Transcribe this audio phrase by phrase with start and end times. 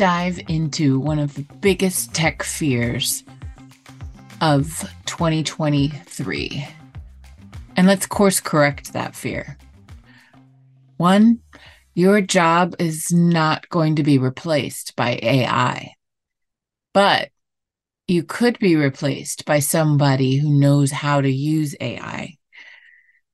[0.00, 3.22] dive into one of the biggest tech fears
[4.40, 6.66] of 2023.
[7.76, 9.58] And let's course correct that fear.
[10.96, 11.40] One,
[11.92, 15.92] your job is not going to be replaced by AI,
[16.94, 17.28] but
[18.08, 22.38] you could be replaced by somebody who knows how to use AI.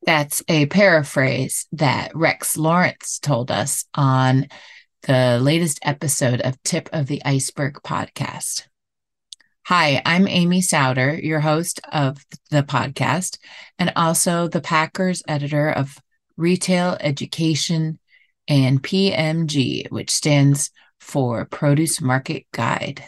[0.04, 4.48] That's a paraphrase that Rex Lawrence told us on
[5.06, 8.66] the latest episode of Tip of the Iceberg podcast.
[9.66, 13.38] Hi, I'm Amy Sowder, your host of the podcast,
[13.79, 15.96] and also the Packers editor of
[16.36, 18.00] Retail Education
[18.48, 23.04] and PMG, which stands for Produce Market Guide.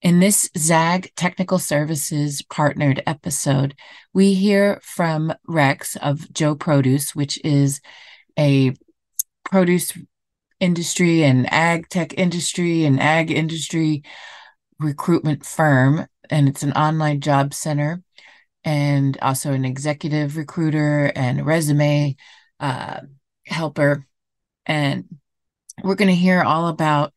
[0.00, 3.74] In this ZAG Technical Services partnered episode,
[4.14, 7.82] we hear from Rex of Joe Produce, which is
[8.38, 8.72] a
[9.44, 9.92] produce
[10.64, 14.02] industry and ag tech industry and ag industry
[14.80, 16.06] recruitment firm.
[16.30, 18.02] And it's an online job center
[18.64, 22.16] and also an executive recruiter and resume
[22.60, 23.00] uh,
[23.46, 24.06] helper.
[24.64, 25.04] And
[25.82, 27.12] we're going to hear all about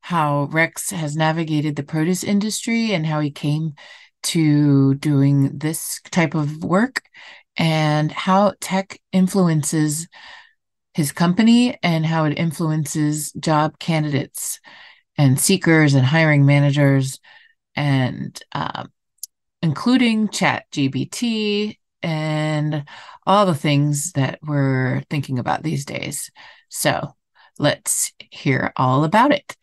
[0.00, 3.74] how Rex has navigated the produce industry and how he came
[4.22, 7.02] to doing this type of work
[7.58, 10.08] and how tech influences
[10.98, 14.58] his company and how it influences job candidates
[15.16, 17.20] and seekers and hiring managers
[17.76, 18.84] and uh,
[19.62, 22.84] including ChatGPT and
[23.24, 26.32] all the things that we're thinking about these days.
[26.68, 27.14] So
[27.60, 29.56] let's hear all about it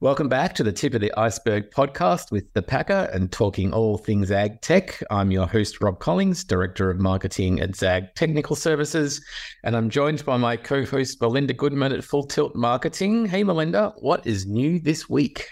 [0.00, 3.96] Welcome back to the Tip of the Iceberg podcast with the Packer and talking all
[3.96, 5.02] things ag tech.
[5.10, 9.24] I'm your host, Rob Collings, Director of Marketing at ZAG Technical Services,
[9.64, 13.24] and I'm joined by my co host, Melinda Goodman at Full Tilt Marketing.
[13.24, 15.48] Hey, Melinda, what is new this week?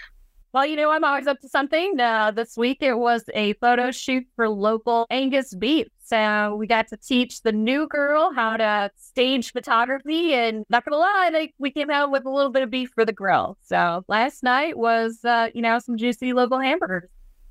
[0.55, 1.99] Well, you know, I'm always up to something.
[1.99, 5.87] Uh, this week it was a photo shoot for local Angus beef.
[6.01, 10.95] So we got to teach the new girl how to stage photography, and not gonna
[10.95, 13.57] lie, like we came out with a little bit of beef for the grill.
[13.63, 17.09] So last night was, uh, you know, some juicy local hamburgers.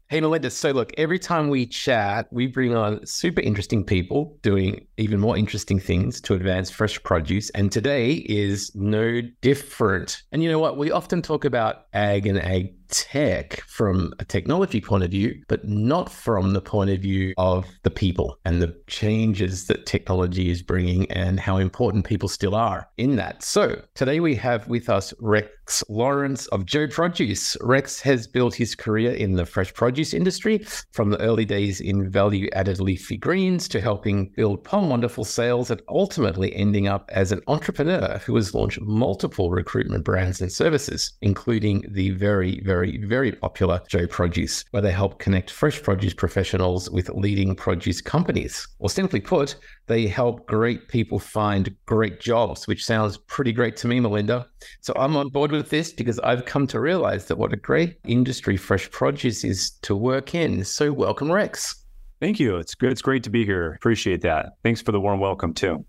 [0.08, 0.50] Hey, Melinda.
[0.50, 5.36] So, look, every time we chat, we bring on super interesting people doing even more
[5.36, 7.48] interesting things to advance fresh produce.
[7.50, 10.22] And today is no different.
[10.30, 10.76] And you know what?
[10.76, 15.66] We often talk about ag and ag tech from a technology point of view, but
[15.68, 20.62] not from the point of view of the people and the changes that technology is
[20.62, 23.42] bringing and how important people still are in that.
[23.42, 27.56] So today we have with us Rex Lawrence of Joe Produce.
[27.60, 30.58] Rex has built his career in the fresh produce industry
[30.92, 35.70] from the early days in value added leafy greens to helping build POM Wonderful sales
[35.70, 41.12] and ultimately ending up as an entrepreneur who has launched multiple recruitment brands and services,
[41.22, 46.14] including the very, very very, very popular Joe Produce, where they help connect fresh produce
[46.14, 48.66] professionals with leading produce companies.
[48.78, 49.56] Or simply put,
[49.86, 54.46] they help great people find great jobs, which sounds pretty great to me, Melinda.
[54.80, 57.98] So I'm on board with this because I've come to realize that what a great
[58.06, 60.64] industry fresh produce is to work in.
[60.64, 61.84] So welcome, Rex.
[62.20, 62.56] Thank you.
[62.56, 62.92] It's good.
[62.92, 63.74] It's great to be here.
[63.74, 64.52] Appreciate that.
[64.62, 65.84] Thanks for the warm welcome too.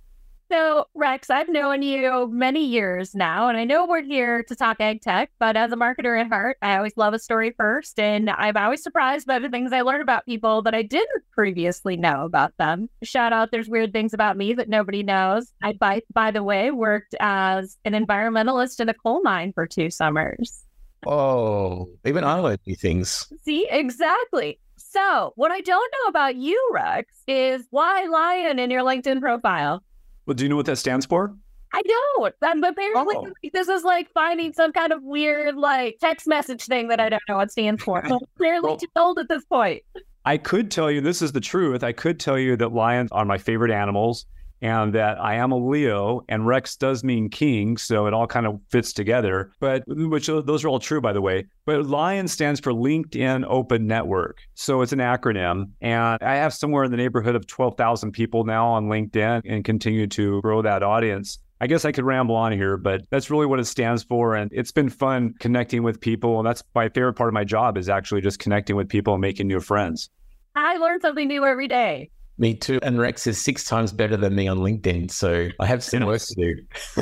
[0.55, 4.77] So, Rex, I've known you many years now, and I know we're here to talk
[4.79, 7.99] ag tech, but as a marketer at heart, I always love a story first.
[7.99, 11.97] And I'm always surprised by the things I learn about people that I didn't previously
[11.97, 12.87] know about them.
[13.03, 15.51] Shout out, there's weird things about me that nobody knows.
[15.61, 19.89] I, by, by the way, worked as an environmentalist in a coal mine for two
[19.89, 20.63] summers.
[21.05, 23.27] Oh, even I learned new things.
[23.43, 24.61] See, exactly.
[24.77, 29.83] So, what I don't know about you, Rex, is why lion in your LinkedIn profile?
[30.25, 31.35] Well, do you know what that stands for?
[31.73, 32.35] I don't.
[32.41, 33.27] Um, apparently, oh.
[33.53, 37.23] this is like finding some kind of weird, like text message thing that I don't
[37.27, 38.07] know what stands for.
[38.07, 39.83] So clearly well, too old at this point.
[40.23, 41.83] I could tell you this is the truth.
[41.83, 44.25] I could tell you that lions are my favorite animals
[44.65, 48.47] and that I am a Leo, and Rex does mean king, so it all kind
[48.47, 49.51] of fits together.
[49.59, 51.45] But which those are all true, by the way.
[51.65, 56.83] But Lion stands for LinkedIn Open Network, so it's an acronym, and I have somewhere
[56.83, 60.81] in the neighborhood of twelve thousand people now on LinkedIn, and continue to grow that
[60.81, 61.37] audience.
[61.61, 64.35] I guess I could ramble on here, but that's really what it stands for.
[64.35, 66.37] And it's been fun connecting with people.
[66.37, 69.21] And that's my favorite part of my job is actually just connecting with people and
[69.21, 70.09] making new friends.
[70.55, 72.09] I learn something new every day.
[72.37, 72.79] Me too.
[72.83, 75.09] And Rex is six times better than me on LinkedIn.
[75.11, 77.01] So I have some work to do.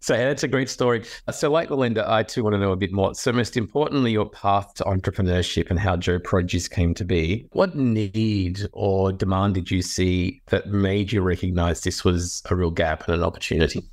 [0.00, 1.04] so yeah, that's a great story.
[1.30, 3.14] So, like Melinda, I too want to know a bit more.
[3.14, 7.46] So, most importantly, your path to entrepreneurship and how Joe Produce came to be.
[7.52, 12.70] What need or demand did you see that made you recognize this was a real
[12.70, 13.88] gap and an opportunity?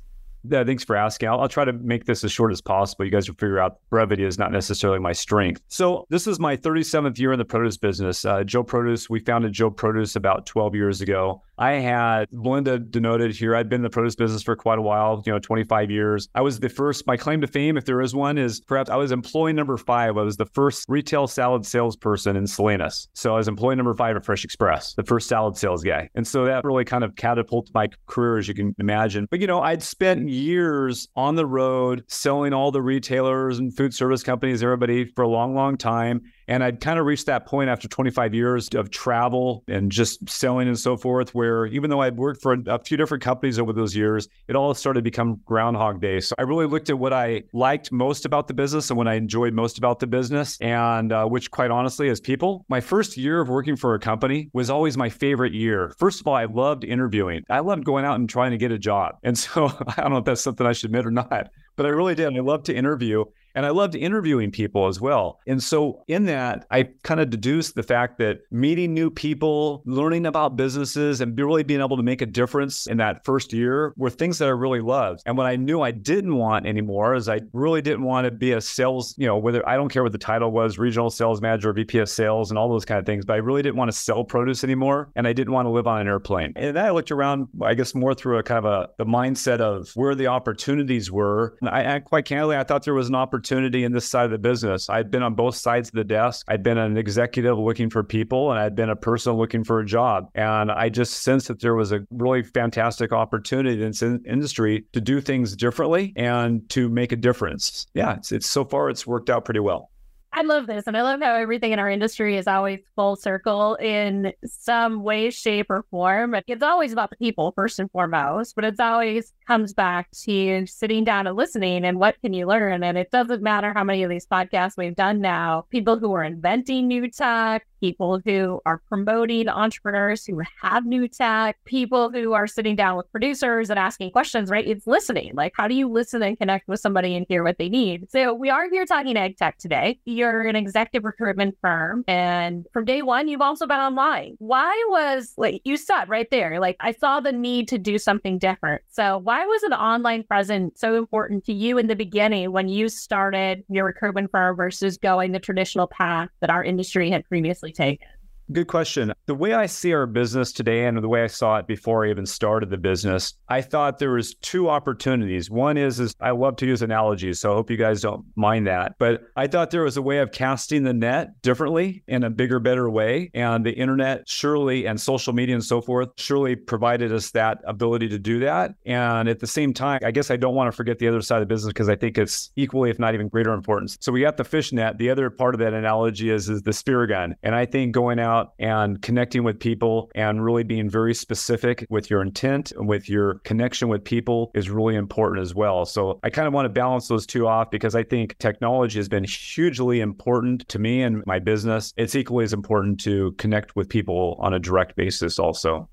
[0.48, 1.28] Yeah, thanks for asking.
[1.28, 3.04] I'll, I'll, try to make this as short as possible.
[3.04, 5.62] You guys will figure out brevity is not necessarily my strength.
[5.68, 8.24] So this is my 37th year in the produce business.
[8.24, 11.42] Uh, Joe Produce, we founded Joe Produce about 12 years ago.
[11.58, 13.54] I had Belinda denoted here.
[13.54, 16.28] I'd been in the produce business for quite a while, you know, 25 years.
[16.34, 18.96] I was the first, my claim to fame, if there is one, is perhaps I
[18.96, 20.16] was employee number five.
[20.16, 23.08] I was the first retail salad salesperson in Salinas.
[23.14, 26.08] So I was employee number five at Fresh Express, the first salad sales guy.
[26.14, 29.26] And so that really kind of catapulted my career, as you can imagine.
[29.30, 33.94] But, you know, I'd spent years on the road selling all the retailers and food
[33.94, 36.22] service companies, everybody for a long, long time.
[36.48, 40.68] And I'd kind of reached that point after 25 years of travel and just selling
[40.68, 43.96] and so forth, where even though I'd worked for a, few different companies over those
[43.96, 46.20] years, it all started to become Groundhog Day.
[46.20, 49.14] So I really looked at what I liked most about the business and what I
[49.14, 53.40] enjoyed most about the business, and uh, which, quite honestly, as people, my first year
[53.40, 55.94] of working for a company was always my favorite year.
[55.98, 57.42] First of all, I loved interviewing.
[57.48, 59.16] I loved going out and trying to get a job.
[59.22, 61.88] And so I don't know if that's something I should admit or not, but I
[61.88, 62.36] really did.
[62.36, 63.24] I loved to interview.
[63.54, 65.40] And I loved interviewing people as well.
[65.46, 70.26] And so, in that, I kind of deduced the fact that meeting new people, learning
[70.26, 74.10] about businesses, and really being able to make a difference in that first year were
[74.10, 75.22] things that I really loved.
[75.26, 78.52] And what I knew I didn't want anymore is I really didn't want to be
[78.52, 81.72] a sales, you know, whether I don't care what the title was, regional sales manager,
[81.72, 83.96] VP of sales, and all those kind of things, but I really didn't want to
[83.96, 85.10] sell produce anymore.
[85.14, 86.52] And I didn't want to live on an airplane.
[86.56, 89.60] And then I looked around, I guess, more through a kind of a the mindset
[89.60, 91.56] of where the opportunities were.
[91.60, 94.24] And I, I quite candidly, I thought there was an opportunity opportunity in this side
[94.24, 94.88] of the business.
[94.88, 96.46] I'd been on both sides of the desk.
[96.48, 99.84] I'd been an executive looking for people, and I'd been a person looking for a
[99.84, 100.30] job.
[100.34, 105.00] And I just sensed that there was a really fantastic opportunity in this industry to
[105.00, 107.86] do things differently and to make a difference.
[107.92, 109.90] Yeah, it's, it's so far it's worked out pretty well.
[110.36, 110.88] I love this.
[110.88, 115.30] And I love how everything in our industry is always full circle in some way,
[115.30, 116.34] shape, or form.
[116.48, 121.04] It's always about the people, first and foremost, but it's always comes back to sitting
[121.04, 122.82] down and listening and what can you learn.
[122.82, 126.24] And it doesn't matter how many of these podcasts we've done now, people who are
[126.24, 132.46] inventing new tech, people who are promoting entrepreneurs who have new tech, people who are
[132.46, 134.66] sitting down with producers and asking questions, right?
[134.66, 135.32] It's listening.
[135.34, 138.10] Like, how do you listen and connect with somebody and hear what they need?
[138.10, 139.98] So, we are here talking ag tech today.
[140.06, 144.36] You're an executive recruitment firm, and from day one, you've also been online.
[144.38, 148.38] Why was, like, you said right there, like, I saw the need to do something
[148.38, 148.80] different.
[148.88, 152.88] So, why was an online presence so important to you in the beginning when you
[152.88, 158.06] started your recruitment firm versus going the traditional path that our industry had previously taken?
[158.52, 159.12] Good question.
[159.24, 162.10] The way I see our business today and the way I saw it before I
[162.10, 165.50] even started the business, I thought there was two opportunities.
[165.50, 168.66] One is, is I love to use analogies, so I hope you guys don't mind
[168.66, 168.96] that.
[168.98, 172.60] But I thought there was a way of casting the net differently in a bigger,
[172.60, 173.30] better way.
[173.32, 178.08] And the internet surely and social media and so forth surely provided us that ability
[178.08, 178.74] to do that.
[178.84, 181.36] And at the same time, I guess I don't want to forget the other side
[181.36, 183.96] of the business because I think it's equally, if not even greater importance.
[184.00, 184.98] So we got the fish net.
[184.98, 187.36] The other part of that analogy is, is the spear gun.
[187.42, 192.10] And I think going out and connecting with people and really being very specific with
[192.10, 195.84] your intent and with your connection with people is really important as well.
[195.84, 199.08] So I kind of want to balance those two off because I think technology has
[199.08, 201.92] been hugely important to me and my business.
[201.96, 205.88] It's equally as important to connect with people on a direct basis also.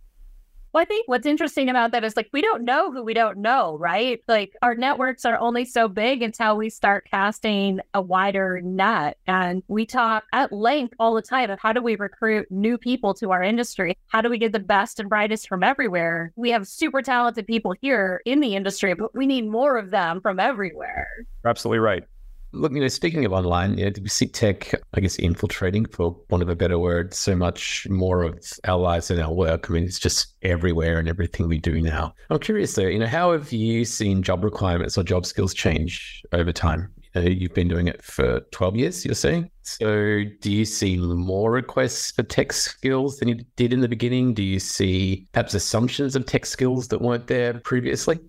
[0.73, 3.39] Well, I think what's interesting about that is like we don't know who we don't
[3.39, 4.21] know, right?
[4.27, 9.17] Like our networks are only so big until we start casting a wider net.
[9.27, 13.13] And we talk at length all the time of how do we recruit new people
[13.15, 13.97] to our industry?
[14.07, 16.31] How do we get the best and brightest from everywhere?
[16.37, 20.21] We have super talented people here in the industry, but we need more of them
[20.21, 21.07] from everywhere.
[21.43, 22.03] absolutely right.
[22.53, 26.17] Look, you know, speaking of online, you know, we see tech, I guess, infiltrating, for
[26.29, 29.69] want of a better word, so much more of our lives and our work.
[29.69, 32.13] I mean, it's just everywhere and everything we do now.
[32.29, 36.23] I'm curious though, you know, how have you seen job requirements or job skills change
[36.33, 36.91] over time?
[37.15, 39.49] You know, you've been doing it for 12 years, you're saying.
[39.63, 44.33] So, do you see more requests for tech skills than you did in the beginning?
[44.33, 48.19] Do you see perhaps assumptions of tech skills that weren't there previously?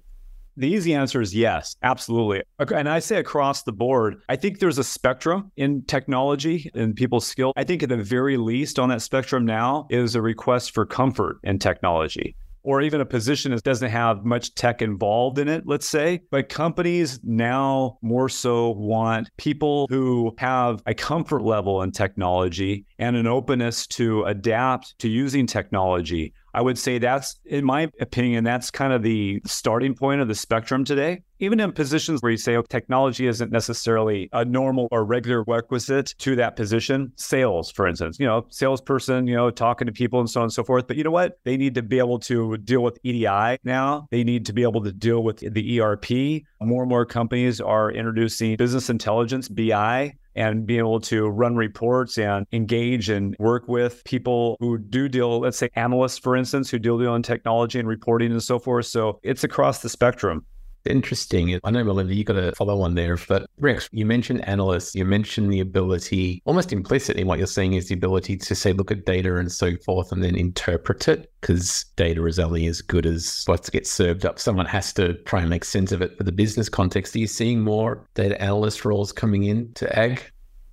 [0.57, 2.43] The easy answer is yes, absolutely.
[2.59, 7.27] And I say across the board, I think there's a spectrum in technology and people's
[7.27, 7.53] skill.
[7.57, 11.39] I think at the very least on that spectrum now is a request for comfort
[11.43, 15.89] in technology or even a position that doesn't have much tech involved in it, let's
[15.89, 16.23] say.
[16.31, 23.17] But companies now more so want people who have a comfort level in technology and
[23.17, 26.33] an openness to adapt to using technology.
[26.55, 30.35] I would say that's, in my opinion, that's kind of the starting point of the
[30.35, 31.23] spectrum today.
[31.39, 36.15] Even in positions where you say oh, technology isn't necessarily a normal or regular requisite
[36.19, 40.31] to that position, sales, for instance, you know, salesperson, you know, talking to people and
[40.31, 40.87] so on and so forth.
[40.87, 41.39] But you know what?
[41.45, 44.07] They need to be able to deal with EDI now.
[44.11, 46.45] They need to be able to deal with the ERP.
[46.61, 52.19] More and more companies are introducing business intelligence, BI, and being able to run reports
[52.19, 56.79] and engage and work with people who do deal, let's say analysts, for instance, who
[56.79, 58.87] deal in technology and reporting and so forth.
[58.87, 60.47] So it's across the spectrum.
[60.85, 61.59] Interesting.
[61.63, 63.17] I know, Melinda, you got to follow on there.
[63.29, 67.89] But Rex, you mentioned analysts, you mentioned the ability, almost implicitly, what you're saying is
[67.89, 71.85] the ability to say, look at data and so forth, and then interpret it because
[71.97, 74.39] data is only as good as what gets served up.
[74.39, 77.15] Someone has to try and make sense of it for the business context.
[77.15, 80.23] Are you seeing more data analyst roles coming in to ag?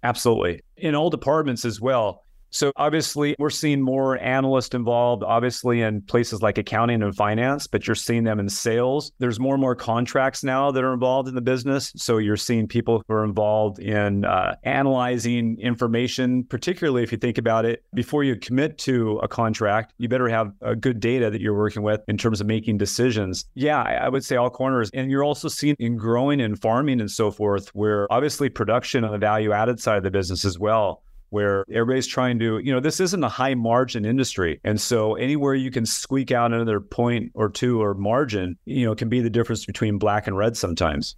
[0.04, 0.62] Absolutely.
[0.78, 2.26] In all departments as well.
[2.52, 7.88] So obviously, we're seeing more analysts involved, obviously, in places like accounting and finance, but
[7.88, 9.12] you're seeing them in sales.
[9.20, 11.94] There's more and more contracts now that are involved in the business.
[11.96, 17.38] So you're seeing people who are involved in uh, analyzing information, particularly if you think
[17.38, 21.42] about it, before you commit to a contract, you better have a good data that
[21.42, 23.46] you're working with in terms of making decisions.
[23.54, 24.90] Yeah, I would say all corners.
[24.94, 29.12] And you're also seeing in growing and farming and so forth, where obviously production on
[29.12, 32.80] the value added side of the business as well where everybody's trying to, you know,
[32.80, 34.60] this isn't a high margin industry.
[34.64, 38.96] And so anywhere you can squeak out another point or two or margin, you know,
[38.96, 41.16] can be the difference between black and red sometimes.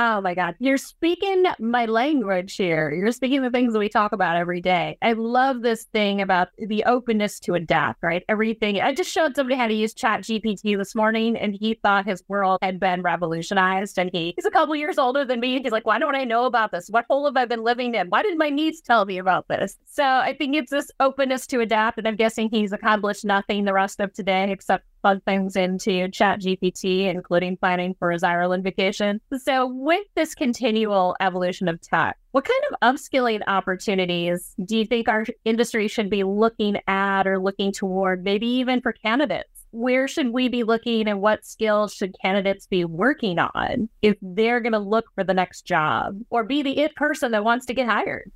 [0.00, 0.54] Oh my God.
[0.60, 2.92] You're speaking my language here.
[2.92, 4.96] You're speaking the things that we talk about every day.
[5.02, 8.22] I love this thing about the openness to adapt, right?
[8.28, 8.80] Everything.
[8.80, 12.22] I just showed somebody how to use Chat GPT this morning and he thought his
[12.28, 13.98] world had been revolutionized.
[13.98, 15.60] And he, he's a couple years older than me.
[15.60, 16.86] He's like, why don't I know about this?
[16.88, 18.06] What hole have I been living in?
[18.06, 19.78] Why did my niece tell me about this?
[19.84, 21.98] So I think it's this openness to adapt.
[21.98, 26.40] And I'm guessing he's accomplished nothing the rest of today except plug things into Chat
[26.40, 29.20] GPT, including planning for his Ireland vacation.
[29.38, 35.08] So, with this continual evolution of tech, what kind of upskilling opportunities do you think
[35.08, 39.48] our industry should be looking at or looking toward, maybe even for candidates?
[39.70, 44.60] Where should we be looking and what skills should candidates be working on if they're
[44.60, 47.74] going to look for the next job or be the it person that wants to
[47.74, 48.30] get hired?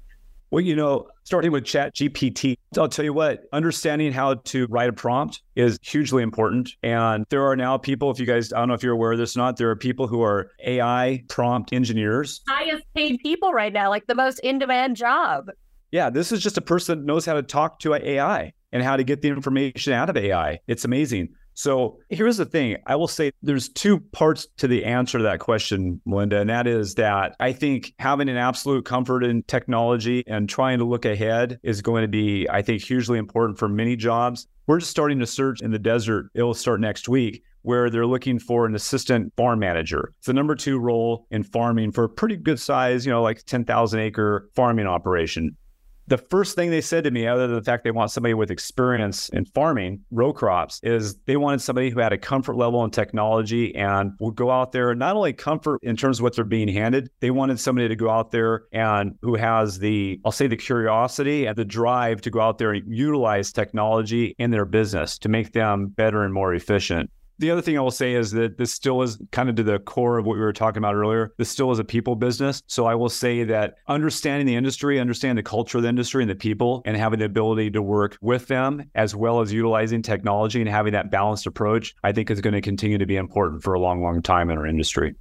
[0.53, 4.91] Well, you know, starting with Chat GPT, I'll tell you what, understanding how to write
[4.91, 6.69] a prompt is hugely important.
[6.83, 9.19] And there are now people, if you guys, I don't know if you're aware of
[9.19, 12.43] this or not, there are people who are AI prompt engineers.
[12.47, 15.47] Highest paid people right now, like the most in demand job.
[15.91, 18.99] Yeah, this is just a person that knows how to talk to AI and how
[18.99, 20.59] to get the information out of AI.
[20.67, 21.31] It's amazing.
[21.55, 25.41] So here's the thing I will say there's two parts to the answer to that
[25.41, 26.41] question, Melinda.
[26.41, 30.85] And that is that I think having an absolute comfort in technology and trying to
[30.85, 34.47] look ahead is going to be, I think, hugely important for many jobs.
[34.67, 36.27] We're just starting to search in the desert.
[36.35, 40.13] It'll start next week where they're looking for an assistant farm manager.
[40.19, 43.45] It's the number two role in farming for a pretty good size, you know, like
[43.45, 45.57] 10,000 acre farming operation
[46.09, 48.51] the first thing they said to me, other than the fact they want somebody with
[48.51, 52.91] experience in farming row crops, is they wanted somebody who had a comfort level in
[52.91, 56.69] technology and would go out there, not only comfort in terms of what they're being
[56.69, 60.57] handed, they wanted somebody to go out there and who has the, I'll say, the
[60.57, 65.29] curiosity and the drive to go out there and utilize technology in their business to
[65.29, 67.11] make them better and more efficient
[67.43, 69.81] the other thing I will say is that this still is kind of to the
[69.81, 71.35] core of what we were talking about earlier.
[71.39, 72.63] This still is a people business.
[72.69, 76.31] So I will say that understanding the industry, understanding the culture of the industry and
[76.31, 80.61] the people, and having the ability to work with them, as well as utilizing technology
[80.61, 83.75] and having that balanced approach, I think is going to continue to be important for
[83.75, 85.17] a long, long time in our industry.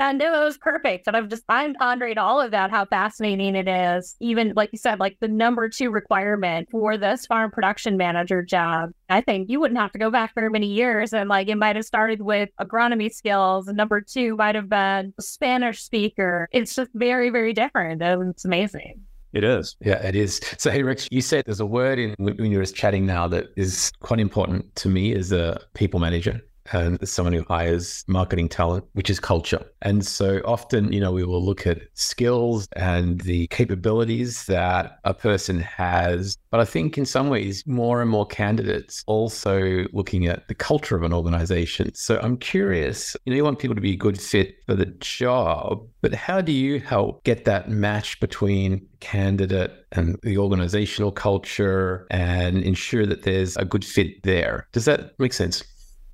[0.00, 1.06] And it was perfect.
[1.06, 4.16] And I'm just, I'm pondering all of that, how fascinating it is.
[4.18, 8.92] Even like you said, like the number two requirement for this farm production manager job.
[9.10, 11.12] I think you wouldn't have to go back very many years.
[11.12, 13.68] And like it might have started with agronomy skills.
[13.68, 16.48] And number two might have been Spanish speaker.
[16.50, 18.00] It's just very, very different.
[18.00, 19.02] And it's amazing.
[19.34, 19.76] It is.
[19.84, 20.40] Yeah, it is.
[20.56, 23.48] So, hey, Rex, you said there's a word in when you were chatting now that
[23.54, 26.40] is quite important to me as a people manager
[26.72, 29.64] and someone who hires marketing talent, which is culture.
[29.82, 35.14] And so often, you know, we will look at skills and the capabilities that a
[35.14, 36.36] person has.
[36.50, 40.96] But I think in some ways, more and more candidates also looking at the culture
[40.96, 41.94] of an organization.
[41.94, 44.86] So I'm curious, you know, you want people to be a good fit for the
[44.86, 52.06] job, but how do you help get that match between candidate and the organizational culture
[52.10, 54.66] and ensure that there's a good fit there?
[54.72, 55.64] Does that make sense?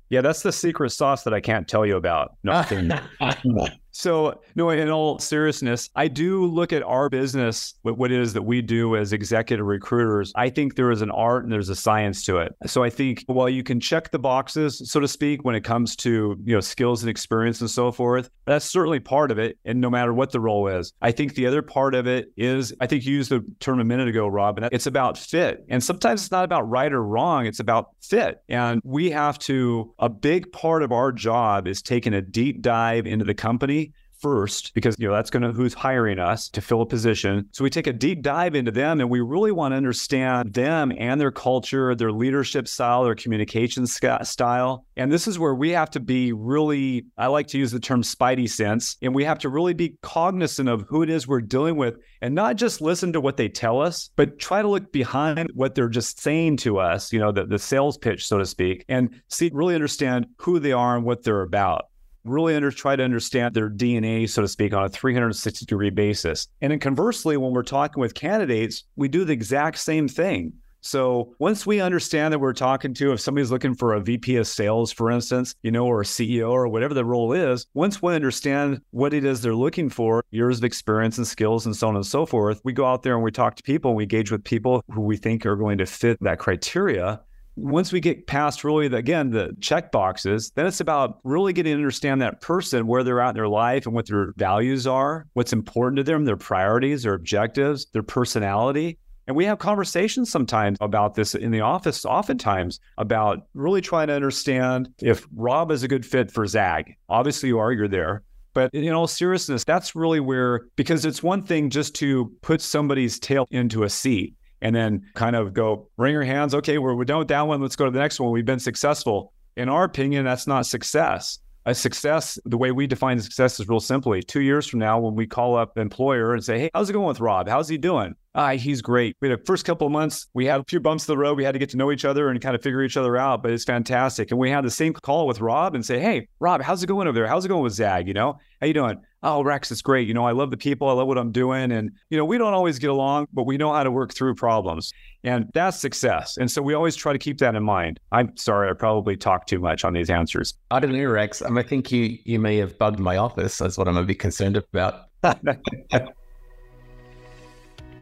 [0.09, 2.37] Yeah, that's the secret sauce that I can't tell you about.
[2.43, 2.63] No,
[3.97, 8.43] So, no, in all seriousness, I do look at our business, what it is that
[8.43, 10.31] we do as executive recruiters.
[10.35, 12.53] I think there is an art and there's a science to it.
[12.67, 15.95] So I think while you can check the boxes, so to speak, when it comes
[15.95, 19.57] to, you know, skills and experience and so forth, that's certainly part of it.
[19.65, 22.75] And no matter what the role is, I think the other part of it is,
[22.79, 25.65] I think you used the term a minute ago, Rob, and it's about fit.
[25.69, 28.43] And sometimes it's not about right or wrong, it's about fit.
[28.47, 33.07] And we have to, a big part of our job is taking a deep dive
[33.07, 33.86] into the company
[34.19, 37.47] first because you know that's going to who's hiring us to fill a position.
[37.51, 40.91] So we take a deep dive into them and we really want to understand them
[40.97, 44.85] and their culture their leadership style their communication style.
[44.95, 48.01] And this is where we have to be really i like to use the term
[48.01, 51.75] spidey sense and we have to really be cognizant of who it is we're dealing
[51.75, 55.49] with and not just listen to what they tell us but try to look behind
[55.53, 58.85] what they're just saying to us you know the, the sales pitch so to speak
[58.87, 61.85] and see really understand who they are and what they're about
[62.29, 66.47] really under, try to understand their DNA, so to speak, on a 360 degree basis.
[66.61, 70.53] And then conversely, when we're talking with candidates, we do the exact same thing.
[70.81, 74.47] So once we understand that we're talking to, if somebody's looking for a VP of
[74.47, 78.15] sales, for instance, you know, or a CEO or whatever the role is, once we
[78.15, 81.95] understand what it is they're looking for, years of experience and skills and so on
[81.95, 84.31] and so forth, we go out there and we talk to people and we engage
[84.31, 87.19] with people who we think are going to fit that criteria
[87.57, 91.73] once we get past really the, again the check boxes then it's about really getting
[91.73, 95.25] to understand that person where they're at in their life and what their values are
[95.33, 98.97] what's important to them their priorities their objectives their personality.
[99.27, 104.13] And we have conversations sometimes about this in the office oftentimes about really trying to
[104.13, 106.95] understand if rob is a good fit for zag.
[107.09, 108.23] Obviously you are you're there.
[108.53, 113.19] But in all seriousness, that's really where, because it's one thing just to put somebody's
[113.19, 116.53] tail into a seat and then kind of go wring your hands.
[116.55, 117.61] Okay, we're, we're done with that one.
[117.61, 118.31] Let's go to the next one.
[118.31, 119.33] We've been successful.
[119.55, 121.39] In our opinion, that's not success.
[121.65, 124.23] A success, the way we define success is real simply.
[124.23, 127.07] Two years from now, when we call up employer and say, Hey, how's it going
[127.07, 127.49] with Rob?
[127.49, 128.15] How's he doing?
[128.35, 129.15] Ah, he's great.
[129.19, 131.37] We had a first couple of months, we had a few bumps in the road.
[131.37, 133.41] We had to get to know each other and kind of figure each other out,
[133.41, 134.29] but it's fantastic.
[134.31, 137.07] And we had the same call with Rob and say, Hey, Rob, how's it going
[137.07, 137.27] over there?
[137.27, 138.07] How's it going with Zag?
[138.07, 138.99] You know, how you doing?
[139.23, 140.07] oh, Rex, it's great.
[140.07, 140.87] You know, I love the people.
[140.87, 141.71] I love what I'm doing.
[141.71, 144.35] And, you know, we don't always get along, but we know how to work through
[144.35, 144.93] problems.
[145.23, 146.37] And that's success.
[146.37, 147.99] And so we always try to keep that in mind.
[148.11, 150.53] I'm sorry, I probably talked too much on these answers.
[150.71, 151.41] I don't know, Rex.
[151.41, 153.57] I think you you may have bugged my office.
[153.57, 155.09] That's what I'm a bit concerned about.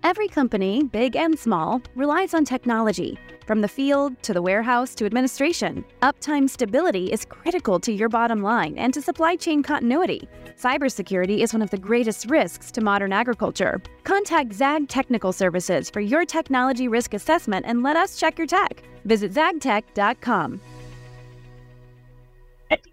[0.06, 3.18] Every company, big and small, relies on technology.
[3.48, 8.44] From the field to the warehouse to administration, uptime stability is critical to your bottom
[8.44, 10.30] line and to supply chain continuity.
[10.62, 13.82] Cybersecurity is one of the greatest risks to modern agriculture.
[14.04, 18.84] Contact ZAG Technical Services for your technology risk assessment and let us check your tech.
[19.06, 20.62] Visit zagtech.com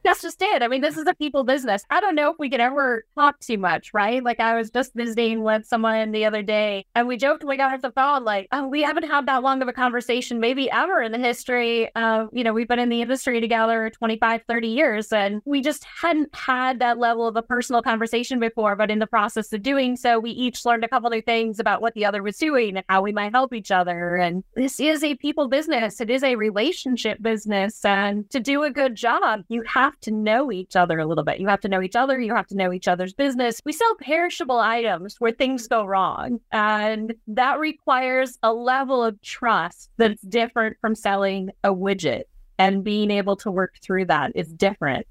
[0.04, 0.62] that's just it.
[0.62, 1.85] I mean, this is a people business.
[1.90, 4.22] I don't know if we could ever talk too much, right?
[4.22, 7.72] Like I was just visiting with someone the other day and we joked we got
[7.72, 11.00] off the phone like, oh, we haven't had that long of a conversation maybe ever
[11.02, 15.12] in the history of, you know, we've been in the industry together 25, 30 years
[15.12, 18.76] and we just hadn't had that level of a personal conversation before.
[18.76, 21.80] But in the process of doing so, we each learned a couple new things about
[21.80, 24.16] what the other was doing and how we might help each other.
[24.16, 26.00] And this is a people business.
[26.00, 27.85] It is a relationship business.
[27.85, 31.40] And to do a good job, you have to know each other a little bit.
[31.40, 32.20] You have to know each other.
[32.20, 33.61] You have to know each other's business.
[33.64, 36.40] We sell perishable items where things go wrong.
[36.51, 42.25] And that requires a level of trust that's different from selling a widget.
[42.59, 45.07] And being able to work through that is different.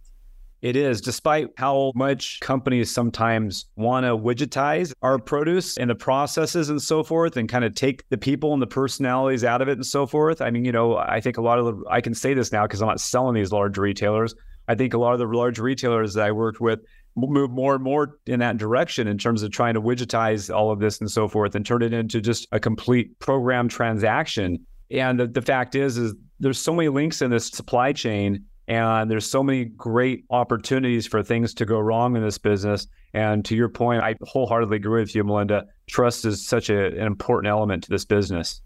[0.62, 6.70] It is, despite how much companies sometimes want to widgetize our produce and the processes
[6.70, 9.74] and so forth and kind of take the people and the personalities out of it
[9.74, 10.40] and so forth.
[10.40, 12.68] I mean, you know, I think a lot of the, I can say this now
[12.68, 14.36] because I'm not selling these large retailers.
[14.68, 16.80] I think a lot of the large retailers that I worked with
[17.16, 20.80] move more and more in that direction in terms of trying to widgetize all of
[20.80, 24.64] this and so forth and turn it into just a complete program transaction.
[24.92, 29.10] And the, the fact is, is there's so many links in this supply chain and
[29.10, 32.88] there's so many great opportunities for things to go wrong in this business.
[33.14, 35.66] And to your point, I wholeheartedly agree with you, Melinda.
[35.88, 38.62] Trust is such a, an important element to this business.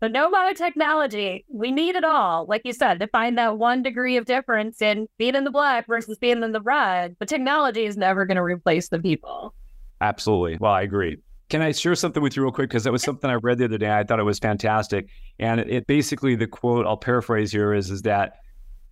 [0.00, 2.46] But no biotechnology, we need it all.
[2.46, 5.86] Like you said, to find that one degree of difference in being in the black
[5.86, 7.14] versus being in the red.
[7.20, 9.54] But technology is never going to replace the people.
[10.00, 10.58] Absolutely.
[10.58, 11.18] Well, I agree.
[11.50, 12.70] Can I share something with you real quick?
[12.70, 13.96] Because that was something I read the other day.
[13.96, 15.08] I thought it was fantastic.
[15.38, 18.38] And it, it basically, the quote I'll paraphrase here is, is that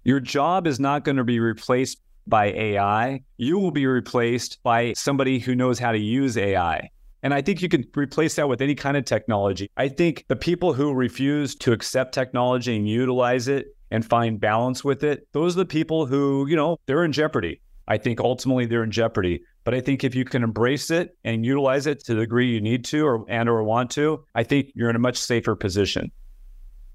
[0.05, 3.23] your job is not going to be replaced by AI.
[3.37, 6.91] You will be replaced by somebody who knows how to use AI.
[7.23, 9.71] And I think you can replace that with any kind of technology.
[9.77, 14.83] I think the people who refuse to accept technology and utilize it and find balance
[14.83, 17.61] with it, those are the people who, you know, they're in jeopardy.
[17.89, 19.43] I think ultimately they're in jeopardy.
[19.65, 22.61] But I think if you can embrace it and utilize it to the degree you
[22.61, 26.11] need to or and or want to, I think you're in a much safer position.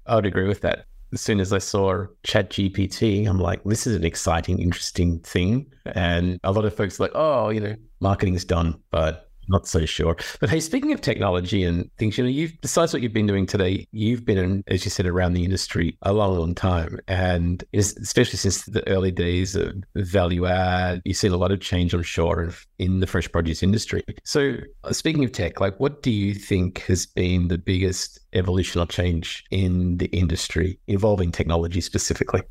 [0.06, 0.86] I would agree with that.
[1.16, 5.72] As soon as I saw ChatGPT, I'm like, this is an exciting, interesting thing.
[5.86, 9.84] And a lot of folks are like, oh, you know, marketing's done, but not so
[9.84, 10.16] sure.
[10.40, 13.46] But hey, speaking of technology and things, you know, you've besides what you've been doing
[13.46, 17.64] today, you've been, in, as you said, around the industry a long, long time, and
[17.74, 22.02] especially since the early days of value add, you've seen a lot of change, I'm
[22.02, 24.02] sure, in the fresh produce industry.
[24.24, 28.80] So, uh, speaking of tech, like, what do you think has been the biggest evolution
[28.80, 32.42] or change in the industry involving technology specifically?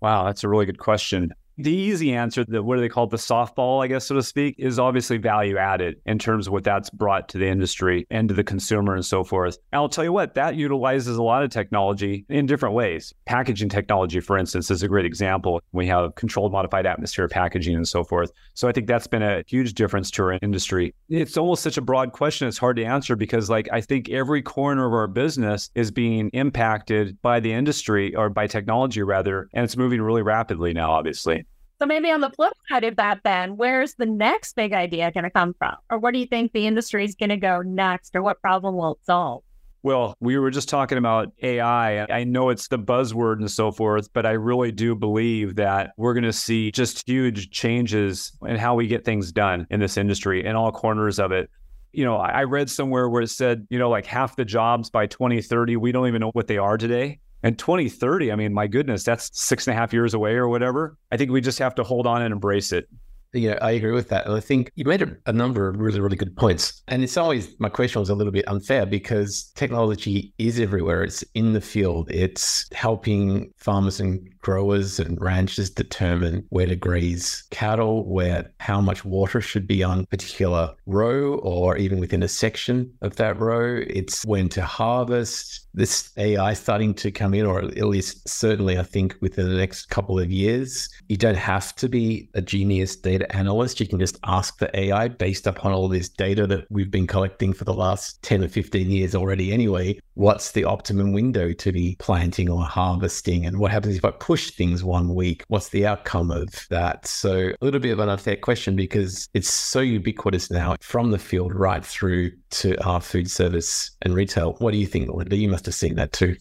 [0.00, 1.32] Wow, that's a really good question.
[1.56, 4.56] The easy answer, the what do they call the softball, I guess, so to speak,
[4.58, 8.34] is obviously value added in terms of what that's brought to the industry and to
[8.34, 9.56] the consumer and so forth.
[9.70, 13.14] And I'll tell you what, that utilizes a lot of technology in different ways.
[13.24, 15.62] Packaging technology, for instance, is a great example.
[15.70, 18.32] We have controlled modified atmosphere packaging and so forth.
[18.54, 20.92] So I think that's been a huge difference to our industry.
[21.08, 24.42] It's almost such a broad question, it's hard to answer because, like, I think every
[24.42, 29.62] corner of our business is being impacted by the industry or by technology, rather, and
[29.62, 31.43] it's moving really rapidly now, obviously.
[31.84, 35.24] So maybe on the flip side of that, then where's the next big idea going
[35.24, 35.74] to come from?
[35.90, 38.16] Or what do you think the industry is going to go next?
[38.16, 39.42] Or what problem will it solve?
[39.82, 42.06] Well, we were just talking about AI.
[42.06, 46.14] I know it's the buzzword and so forth, but I really do believe that we're
[46.14, 50.42] going to see just huge changes in how we get things done in this industry
[50.42, 51.50] in all corners of it.
[51.92, 55.06] You know, I read somewhere where it said, you know, like half the jobs by
[55.06, 57.20] 2030, we don't even know what they are today.
[57.44, 60.96] And 2030, I mean, my goodness, that's six and a half years away or whatever.
[61.12, 62.88] I think we just have to hold on and embrace it.
[63.34, 64.26] Yeah, I agree with that.
[64.26, 66.82] And I think you made a, number of really, really good points.
[66.88, 71.02] And it's always, my question was a little bit unfair because technology is everywhere.
[71.02, 72.10] It's in the field.
[72.10, 79.04] It's helping farmers and growers and ranchers determine where to graze cattle, where how much
[79.04, 83.80] water should be on a particular row or even within a section of that row.
[83.88, 85.66] It's when to harvest.
[85.72, 89.86] This AI starting to come in, or at least certainly I think within the next
[89.86, 90.88] couple of years.
[91.08, 93.80] You don't have to be a genius data analyst.
[93.80, 97.52] You can just ask the AI based upon all this data that we've been collecting
[97.54, 99.98] for the last 10 or 15 years already anyway.
[100.14, 103.46] What's the optimum window to be planting or harvesting?
[103.46, 105.44] And what happens if I put push things one week?
[105.46, 107.06] What's the outcome of that?
[107.06, 111.20] So, a little bit of an unfair question because it's so ubiquitous now from the
[111.20, 114.54] field right through to our food service and retail.
[114.54, 115.36] What do you think, Linda?
[115.36, 116.34] You must have seen that too.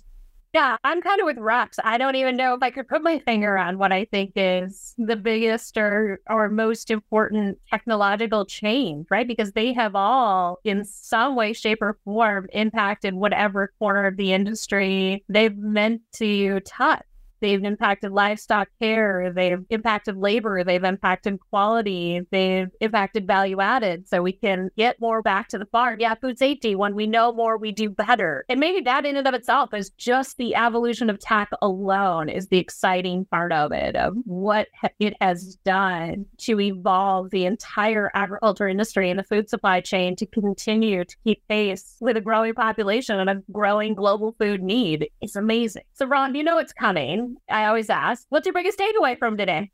[0.55, 1.77] Yeah, I'm kind of with Rex.
[1.83, 4.95] I don't even know if I could put my finger on what I think is
[4.97, 9.27] the biggest or or most important technological change, right?
[9.27, 14.33] Because they have all, in some way, shape, or form, impacted whatever corner of the
[14.33, 17.03] industry they've meant to touch.
[17.43, 19.33] They've impacted livestock care.
[19.35, 20.63] They've impacted labor.
[20.63, 22.21] They've impacted quality.
[22.31, 24.07] They've impacted value added.
[24.07, 25.99] So we can get more back to the farm.
[25.99, 26.73] Yeah, food safety.
[26.73, 28.45] When we know more, we do better.
[28.47, 32.47] And maybe that in and of itself is just the evolution of tech alone is
[32.47, 38.69] the exciting part of it, of what it has done to evolve the entire agriculture
[38.69, 43.19] industry and the food supply chain to continue to keep pace with a growing population
[43.19, 45.09] and a growing global food need.
[45.19, 45.83] It's amazing.
[45.93, 47.32] So, Ron, you know it's coming.
[47.49, 49.71] I always ask, what's your biggest takeaway from today?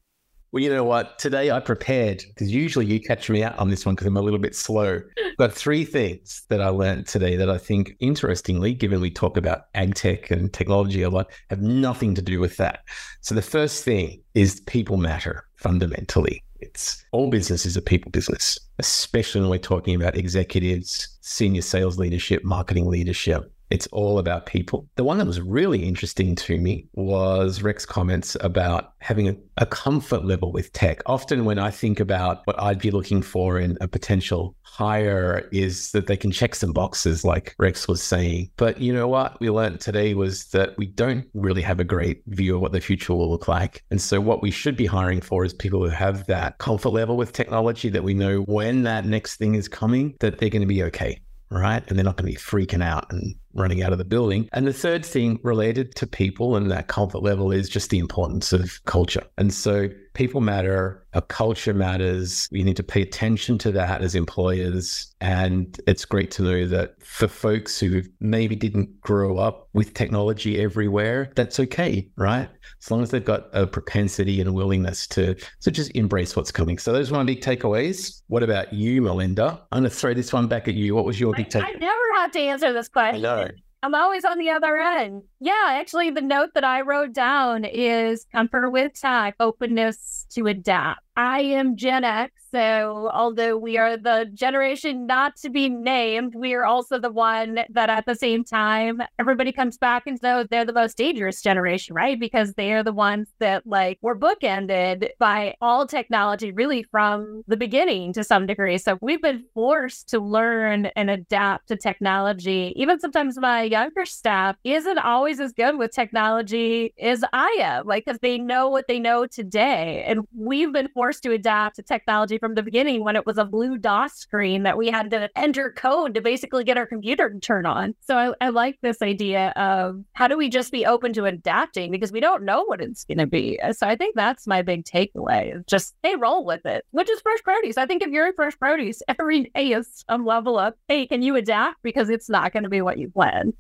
[0.52, 1.20] Well, you know what?
[1.20, 4.22] Today I prepared because usually you catch me out on this one because I'm a
[4.22, 5.00] little bit slow.
[5.38, 9.66] Got three things that I learned today that I think, interestingly, given we talk about
[9.76, 12.80] ag tech and technology a lot, have nothing to do with that.
[13.22, 16.44] So the first thing is people matter fundamentally.
[16.62, 22.00] It's all business is a people business, especially when we're talking about executives, senior sales
[22.00, 24.88] leadership, marketing leadership, it's all about people.
[24.96, 29.66] The one that was really interesting to me was Rex's comments about having a, a,
[29.66, 31.02] comfort level with tech.
[31.06, 35.92] Often, when I think about what I'd be looking for in a potential hire, is
[35.92, 38.50] that they can check some boxes, like Rex was saying.
[38.58, 42.24] But you know what we learned today was that we don't really have a great
[42.28, 43.84] view of what the future will look like.
[43.92, 47.18] And so, what we should be hiring for is people who have that comfort level
[47.18, 50.68] with technology that we know when that next thing is coming, that they're going to
[50.68, 51.84] be okay right?
[51.88, 54.50] And they're not going to be freaking out and running out of the building.
[54.54, 58.54] And the third thing related to people and that comfort level is just the importance
[58.54, 59.24] of culture.
[59.38, 62.48] And so people matter, our culture matters.
[62.52, 65.14] We need to pay attention to that as employers.
[65.22, 70.62] And it's great to know that for folks who maybe didn't grow up with technology
[70.62, 72.50] everywhere, that's okay, right?
[72.82, 76.52] As long as they've got a propensity and a willingness to, to just embrace what's
[76.52, 76.78] coming.
[76.78, 78.22] So those are my big takeaways.
[78.28, 79.62] What about you, Melinda?
[79.72, 80.96] I'm going to throw this one back at you.
[80.96, 81.76] What was your big takeaway?
[81.76, 83.26] I never have to answer this question.
[83.26, 83.39] I know.
[83.82, 85.24] I'm always on the other end.
[85.40, 91.02] Yeah, actually, the note that I wrote down is comfort with tech, openness to adapt.
[91.20, 92.32] I am Gen X.
[92.52, 97.60] So, although we are the generation not to be named, we are also the one
[97.70, 101.94] that at the same time, everybody comes back and says they're the most dangerous generation,
[101.94, 102.18] right?
[102.20, 107.58] Because they are the ones that like were bookended by all technology really from the
[107.58, 108.78] beginning to some degree.
[108.78, 112.74] So, we've been forced to learn and adapt to technology.
[112.78, 118.06] Even sometimes my younger staff isn't always as good with technology as I am, like,
[118.06, 120.06] because they know what they know today.
[120.08, 123.46] And we've been forced to adapt to technology from the beginning when it was a
[123.46, 127.40] blue DOS screen that we had to enter code to basically get our computer to
[127.40, 127.96] turn on.
[128.02, 131.92] So I, I like this idea of how do we just be open to adapting
[131.92, 133.60] because we don't know what it's going to be.
[133.72, 137.42] So I think that's my big takeaway just hey, roll with it, which is fresh
[137.44, 137.78] produce.
[137.78, 140.76] I think if you're in fresh produce, every day is a level up.
[140.88, 141.82] Hey, can you adapt?
[141.84, 143.54] Because it's not going to be what you planned.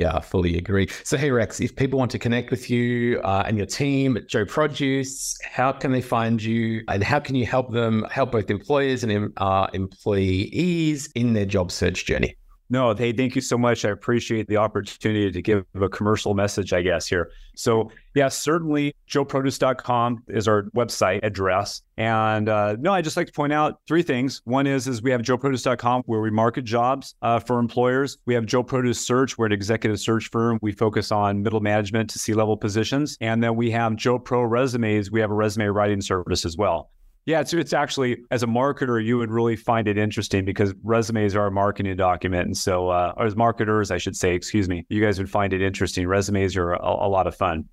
[0.00, 0.88] Yeah, I fully agree.
[1.04, 4.28] So, hey, Rex, if people want to connect with you uh, and your team at
[4.28, 8.48] Joe Produce, how can they find you and how can you help them help both
[8.48, 12.34] employers and uh, employees in their job search journey?
[12.72, 13.84] No, hey, thank you so much.
[13.84, 17.32] I appreciate the opportunity to give a commercial message, I guess, here.
[17.56, 21.82] So, yeah, certainly joeproduce.com is our website address.
[21.96, 24.40] And uh, no, I just like to point out three things.
[24.44, 28.18] One is is we have joeproduce.com where we market jobs uh, for employers.
[28.24, 30.60] We have Joe Produce Search, we're an executive search firm.
[30.62, 33.18] We focus on middle management to C-level positions.
[33.20, 35.10] And then we have Joe Pro Resumes.
[35.10, 36.90] We have a resume writing service as well.
[37.26, 41.36] Yeah, it's it's actually as a marketer, you would really find it interesting because resumes
[41.36, 45.02] are a marketing document, and so uh, as marketers, I should say, excuse me, you
[45.02, 46.06] guys would find it interesting.
[46.06, 47.68] Resumes are a, a lot of fun.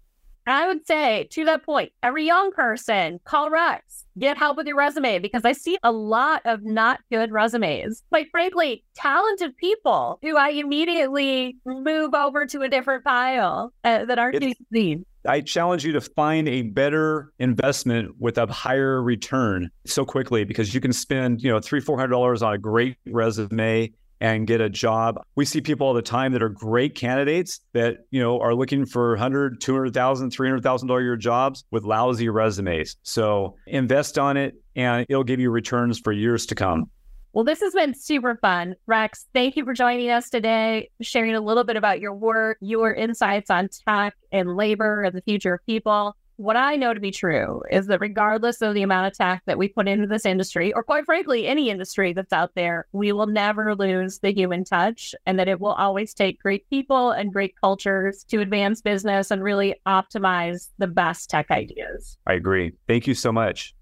[0.47, 4.77] I would say to that point, every young person, call Rex, get help with your
[4.77, 8.01] resume because I see a lot of not good resumes.
[8.09, 14.19] Quite frankly, talented people who I immediately move over to a different pile uh, that
[14.19, 15.05] aren't getting seen.
[15.27, 20.73] I challenge you to find a better investment with a higher return so quickly because
[20.73, 24.61] you can spend, you know, three, four hundred dollars on a great resume and get
[24.61, 25.21] a job.
[25.35, 28.85] We see people all the time that are great candidates that, you know, are looking
[28.85, 32.97] for 100, 200,000, 300,000 dollar year jobs with lousy resumes.
[33.03, 36.89] So invest on it and it'll give you returns for years to come.
[37.33, 38.75] Well, this has been super fun.
[38.87, 42.93] Rex, thank you for joining us today, sharing a little bit about your work, your
[42.93, 46.15] insights on tech and labor and the future of people.
[46.37, 49.57] What I know to be true is that regardless of the amount of tech that
[49.57, 53.25] we put into this industry, or quite frankly, any industry that's out there, we will
[53.25, 57.55] never lose the human touch and that it will always take great people and great
[57.59, 62.19] cultures to advance business and really optimize the best tech ideas.
[62.27, 62.73] I agree.
[62.87, 63.75] Thank you so much.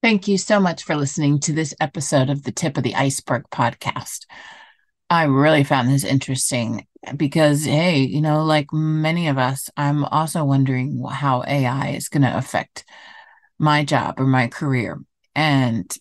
[0.00, 3.46] Thank you so much for listening to this episode of the Tip of the Iceberg
[3.50, 4.26] podcast.
[5.10, 10.44] I really found this interesting because, hey, you know, like many of us, I'm also
[10.44, 12.84] wondering how AI is going to affect
[13.58, 15.00] my job or my career.
[15.34, 15.92] And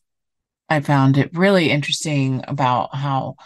[0.69, 3.37] I found it really interesting about how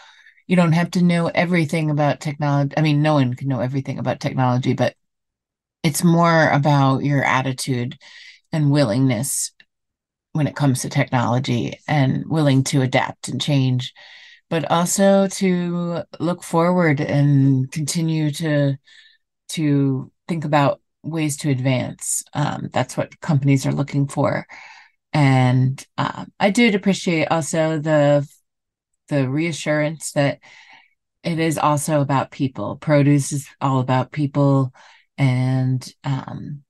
[0.48, 2.74] you don't have to know everything about technology.
[2.76, 4.96] I mean, no one can know everything about technology, but
[5.82, 7.98] it's more about your attitude
[8.52, 9.54] and willingness
[10.34, 13.94] when it comes to technology and willing to adapt and change,
[14.50, 18.76] but also to look forward and continue to
[19.50, 22.24] to think about ways to advance.
[22.34, 24.48] Um, that's what companies are looking for,
[25.14, 28.28] and uh, I did appreciate also the
[29.10, 30.40] the reassurance that
[31.24, 32.78] it is also about people.
[32.78, 34.74] Produce is all about people,
[35.18, 36.64] and um,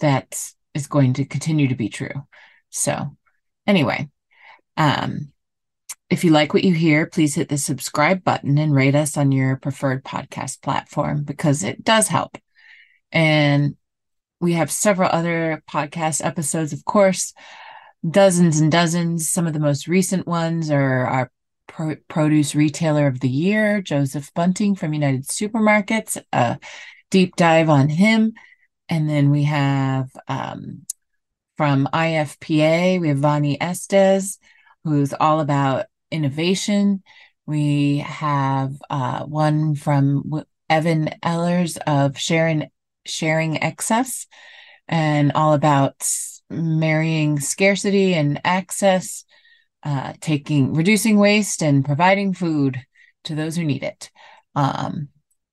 [0.00, 2.26] that is going to continue to be true.
[2.70, 3.16] So,
[3.66, 4.08] anyway,
[4.76, 5.32] um,
[6.08, 9.30] if you like what you hear, please hit the subscribe button and rate us on
[9.30, 12.36] your preferred podcast platform because it does help.
[13.12, 13.76] And
[14.40, 17.32] we have several other podcast episodes, of course,
[18.08, 19.30] dozens and dozens.
[19.30, 21.30] Some of the most recent ones are our
[21.66, 26.58] pro- produce retailer of the year, Joseph Bunting from United Supermarkets, a
[27.10, 28.32] deep dive on him.
[28.88, 30.86] And then we have um,
[31.60, 34.38] from IFPA, we have Vonnie Estes,
[34.82, 37.02] who's all about innovation.
[37.44, 42.70] We have uh, one from Evan Ehlers of Sharing
[43.04, 44.26] Sharing Excess,
[44.88, 46.02] and all about
[46.48, 49.26] marrying scarcity and access,
[49.82, 52.80] uh, taking reducing waste and providing food
[53.24, 54.10] to those who need it,
[54.54, 55.08] um,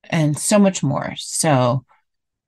[0.05, 1.15] and so much more.
[1.17, 1.83] So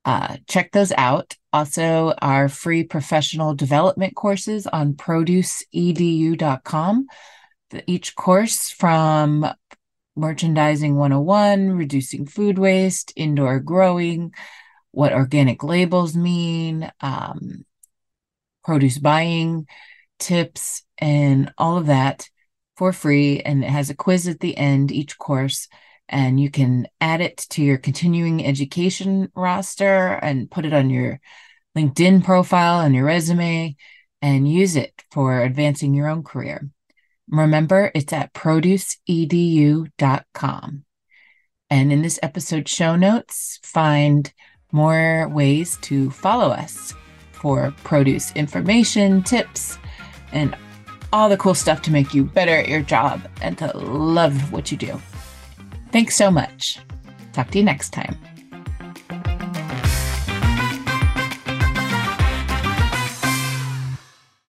[0.05, 1.35] uh, check those out.
[1.51, 7.07] Also, our free professional development courses on produceedu.com.
[7.85, 9.45] Each course from
[10.15, 14.33] merchandising 101, reducing food waste, indoor growing,
[14.91, 17.65] what organic labels mean, um,
[18.63, 19.67] produce buying
[20.19, 22.29] tips and all of that
[22.75, 23.41] for free.
[23.41, 25.67] And it has a quiz at the end, each course.
[26.09, 31.19] And you can add it to your continuing education roster and put it on your
[31.77, 33.75] LinkedIn profile and your resume
[34.21, 36.67] and use it for advancing your own career.
[37.29, 40.85] Remember, it's at produceedu.com.
[41.69, 44.33] And in this episode show notes, find
[44.71, 46.95] more ways to follow us
[47.31, 49.77] for produce information, tips,
[50.31, 50.55] and
[51.13, 54.71] all the cool stuff to make you better at your job and to love what
[54.71, 54.99] you do.
[55.91, 56.79] Thanks so much.
[57.33, 58.17] Talk to you next time.